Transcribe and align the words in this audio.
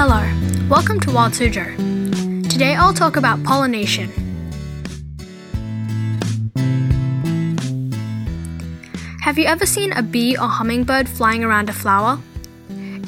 Hello, 0.00 0.22
welcome 0.68 1.00
to 1.00 1.10
Wild. 1.10 1.32
Today 1.32 2.76
I'll 2.76 2.94
talk 2.94 3.16
about 3.16 3.42
pollination. 3.42 4.08
Have 9.22 9.38
you 9.38 9.46
ever 9.46 9.66
seen 9.66 9.92
a 9.92 10.02
bee 10.04 10.36
or 10.36 10.46
hummingbird 10.46 11.08
flying 11.08 11.42
around 11.42 11.68
a 11.68 11.72
flower? 11.72 12.20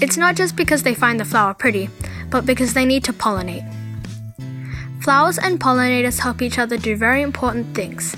It's 0.00 0.16
not 0.16 0.34
just 0.34 0.56
because 0.56 0.82
they 0.82 0.92
find 0.92 1.20
the 1.20 1.24
flower 1.24 1.54
pretty, 1.54 1.88
but 2.28 2.44
because 2.44 2.74
they 2.74 2.84
need 2.84 3.04
to 3.04 3.12
pollinate. 3.12 3.62
Flowers 5.00 5.38
and 5.38 5.60
pollinators 5.60 6.18
help 6.18 6.42
each 6.42 6.58
other 6.58 6.76
do 6.76 6.96
very 6.96 7.22
important 7.22 7.72
things. 7.72 8.16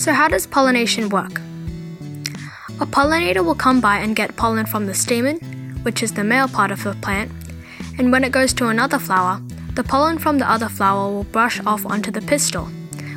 So, 0.00 0.12
how 0.12 0.28
does 0.28 0.46
pollination 0.46 1.08
work? 1.08 1.40
A 2.78 2.86
pollinator 2.86 3.44
will 3.44 3.56
come 3.56 3.80
by 3.80 3.98
and 3.98 4.14
get 4.14 4.36
pollen 4.36 4.66
from 4.66 4.86
the 4.86 4.94
stamen, 4.94 5.61
which 5.82 6.02
is 6.02 6.12
the 6.12 6.24
male 6.24 6.48
part 6.48 6.70
of 6.70 6.82
the 6.82 6.94
plant, 7.02 7.30
and 7.98 8.10
when 8.10 8.24
it 8.24 8.32
goes 8.32 8.52
to 8.54 8.68
another 8.68 8.98
flower, 8.98 9.40
the 9.74 9.84
pollen 9.84 10.18
from 10.18 10.38
the 10.38 10.50
other 10.50 10.68
flower 10.68 11.10
will 11.10 11.24
brush 11.24 11.60
off 11.66 11.86
onto 11.86 12.10
the 12.10 12.20
pistil, 12.20 12.66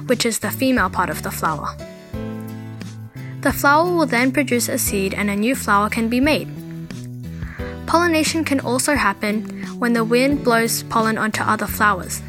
which 0.08 0.26
is 0.26 0.40
the 0.40 0.52
female 0.52 0.90
part 0.90 1.10
of 1.10 1.24
the 1.24 1.32
flower. 1.32 1.76
The 3.42 3.54
flower 3.54 3.94
will 3.94 4.06
then 4.06 4.32
produce 4.32 4.70
a 4.70 4.78
seed 4.78 5.14
and 5.14 5.30
a 5.30 5.36
new 5.36 5.56
flower 5.56 5.90
can 5.90 6.10
be 6.10 6.20
made. 6.20 6.50
Pollination 7.86 8.44
can 8.44 8.60
also 8.60 8.96
happen 8.96 9.44
when 9.78 9.94
the 9.94 10.04
wind 10.04 10.44
blows 10.44 10.84
pollen 10.84 11.18
onto 11.18 11.44
other 11.44 11.68
flowers. 11.68 12.22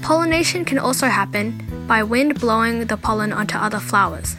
Pollination 0.00 0.64
can 0.64 0.78
also 0.78 1.08
happen 1.08 1.60
by 1.86 2.02
wind 2.02 2.40
blowing 2.40 2.86
the 2.86 2.96
pollen 2.96 3.32
onto 3.32 3.58
other 3.58 3.80
flowers. 3.80 4.36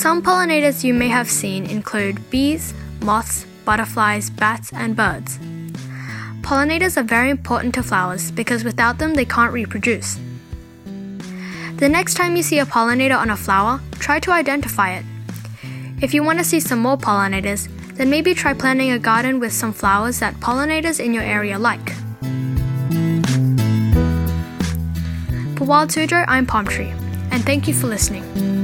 Some 0.00 0.22
pollinators 0.22 0.82
you 0.82 0.94
may 0.94 1.08
have 1.08 1.28
seen 1.28 1.66
include 1.66 2.30
bees, 2.30 2.72
moths, 3.02 3.44
butterflies, 3.66 4.30
bats, 4.30 4.72
and 4.72 4.96
birds. 4.96 5.38
Pollinators 6.40 6.96
are 6.96 7.02
very 7.02 7.28
important 7.28 7.74
to 7.74 7.82
flowers 7.82 8.30
because 8.30 8.64
without 8.64 8.96
them 8.96 9.12
they 9.12 9.26
can't 9.26 9.52
reproduce. 9.52 10.18
The 11.76 11.90
next 11.90 12.14
time 12.14 12.34
you 12.34 12.42
see 12.42 12.58
a 12.60 12.64
pollinator 12.64 13.18
on 13.18 13.28
a 13.28 13.36
flower, 13.36 13.78
try 13.98 14.18
to 14.20 14.30
identify 14.30 14.92
it. 14.94 15.04
If 16.00 16.14
you 16.14 16.22
want 16.22 16.38
to 16.38 16.46
see 16.46 16.60
some 16.60 16.78
more 16.78 16.96
pollinators, 16.96 17.68
then 17.96 18.08
maybe 18.08 18.32
try 18.32 18.54
planting 18.54 18.92
a 18.92 18.98
garden 18.98 19.38
with 19.38 19.52
some 19.52 19.74
flowers 19.74 20.18
that 20.20 20.34
pollinators 20.36 20.98
in 20.98 21.12
your 21.12 21.24
area 21.24 21.58
like. 21.58 21.90
For 25.58 25.64
Wild 25.66 25.90
Suzhou, 25.90 26.24
I'm 26.26 26.46
Palm 26.46 26.64
Tree, 26.64 26.94
and 27.30 27.44
thank 27.44 27.68
you 27.68 27.74
for 27.74 27.86
listening. 27.86 28.59